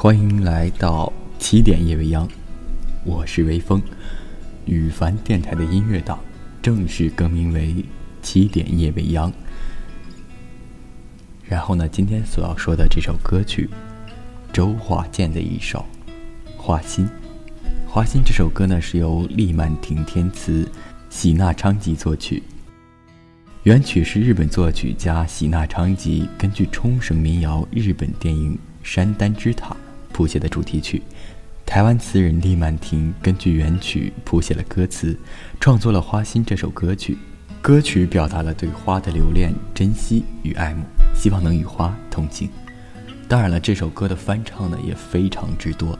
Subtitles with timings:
[0.00, 2.28] 欢迎来到起点夜未央，
[3.04, 3.82] 我是微风。
[4.64, 6.20] 羽凡电台的音乐档
[6.62, 7.84] 正式更名为
[8.22, 9.32] 起点夜未央。
[11.42, 13.68] 然后呢，今天所要说的这首歌曲，
[14.52, 15.84] 周华健的一首
[16.56, 17.04] 《花心》。
[17.90, 20.70] 《花心》这首歌呢，是由厉曼婷填词，
[21.10, 22.40] 喜纳昌吉作曲。
[23.64, 28.54] 原曲是日本作曲家喜纳昌吉根据冲绳民谣日本电影
[28.84, 29.70] 《山丹之塔》。
[30.18, 31.00] 谱写的主题曲，
[31.64, 35.16] 台湾词人厉曼婷根据原曲谱写了歌词，
[35.60, 37.16] 创作了《花心》这首歌曲。
[37.62, 40.82] 歌曲表达了对花的留恋、珍惜与爱慕，
[41.14, 42.50] 希望能与花同行。
[43.28, 45.96] 当然了，这首歌的翻唱呢也非常之多。《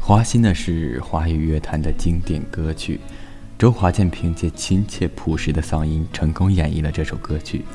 [0.00, 2.98] 花心》呢是华语乐坛的经典歌曲，
[3.58, 7.66] 周华健凭借亲切朴实的嗓音成功演绎了这首歌曲。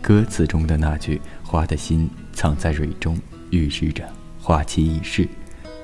[0.00, 3.20] 歌词中的那句“花的心藏在蕊中”，
[3.52, 4.02] 预示着。
[4.46, 5.28] 花期已逝，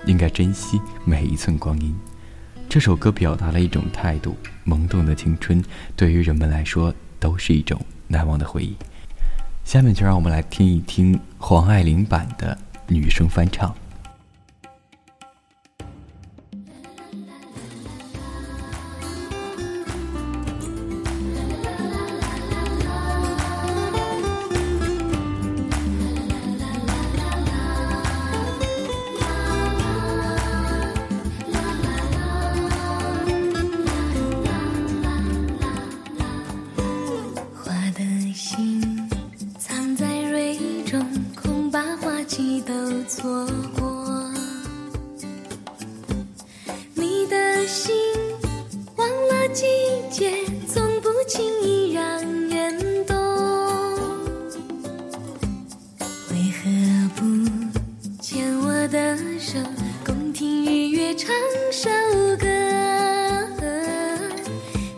[0.07, 1.92] 应该珍惜每一寸光阴。
[2.69, 5.61] 这首歌表达了一种态度，懵懂的青春，
[5.97, 8.77] 对于人们来说都是一种难忘的回忆。
[9.64, 12.56] 下面就让我们来听一听黄爱玲版的
[12.87, 13.75] 女生翻唱。
[58.93, 59.59] 的手，
[60.05, 61.35] 共听日月唱
[61.73, 61.89] 首
[62.39, 62.47] 歌。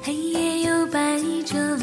[0.02, 1.80] 黑夜有白昼，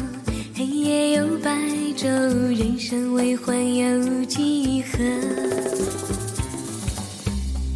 [0.54, 1.56] 黑夜有白
[1.96, 2.10] 昼，
[2.54, 4.98] 人生为欢有几何？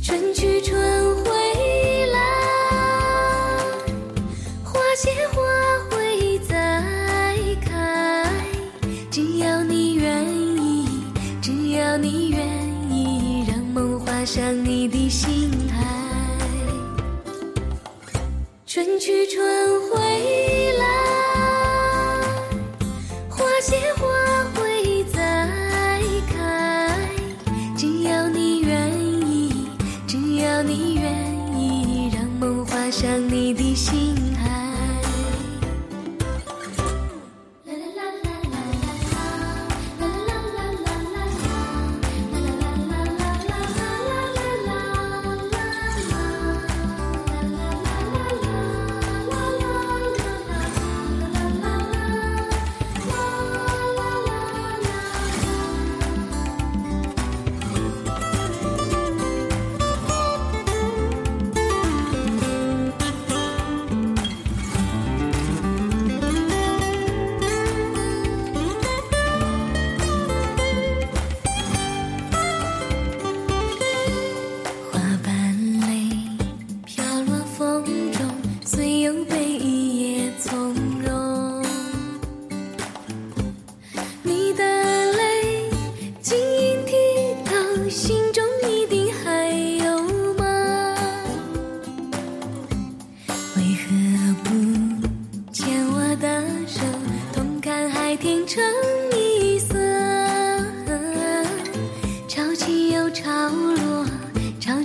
[0.03, 0.79] 春去春
[1.25, 2.21] 会来，
[4.63, 5.41] 花谢花
[5.91, 6.85] 会再
[7.65, 8.37] 开，
[9.11, 10.87] 只要你愿意，
[11.41, 12.56] 只要你愿。
[14.27, 15.87] 上你的心海，
[18.67, 19.41] 春去春
[19.89, 20.85] 回来，
[23.31, 24.05] 花谢花
[24.57, 25.49] 会再
[26.29, 26.99] 开，
[27.77, 28.93] 只要你愿
[29.31, 29.69] 意，
[30.09, 31.09] 只要你愿
[31.57, 34.76] 意，让梦画上你的心海。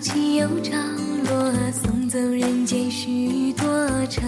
[0.01, 0.75] 起又潮
[1.29, 3.63] 落，送走人间许多
[4.09, 4.19] 愁。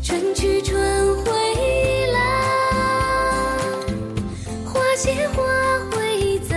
[0.00, 0.80] 春去春
[1.24, 1.32] 会
[2.12, 2.20] 来，
[4.64, 5.42] 花谢花
[5.90, 6.54] 会再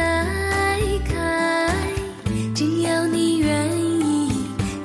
[1.09, 1.73] 开。
[2.53, 4.31] 只要你愿意，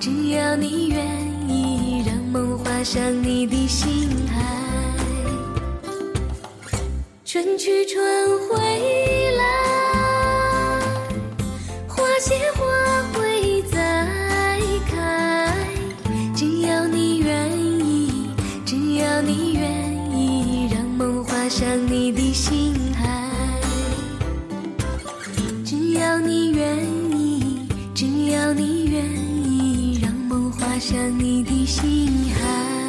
[0.00, 1.06] 只要你愿
[1.46, 4.96] 意，让梦划上你的心海。
[7.26, 8.02] 春去春
[8.48, 9.19] 会。
[12.30, 12.62] 花谢花
[13.12, 14.06] 会再
[14.88, 15.52] 开。
[16.32, 18.30] 只要你愿意，
[18.64, 23.60] 只要你愿意，让梦画上你的心海。
[25.64, 26.78] 只要你愿
[27.10, 27.66] 意，
[27.96, 32.79] 只要你愿意，让梦画上你的心海。